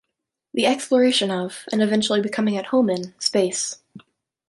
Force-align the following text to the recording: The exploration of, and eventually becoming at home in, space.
The 0.55 0.65
exploration 0.65 1.29
of, 1.29 1.65
and 1.71 1.79
eventually 1.79 2.21
becoming 2.21 2.57
at 2.57 2.65
home 2.73 2.89
in, 2.89 3.13
space. 3.19 3.77